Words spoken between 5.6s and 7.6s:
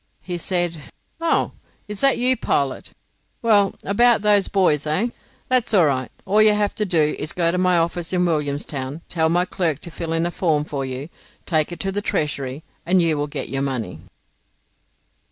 all right. All you have to do is go to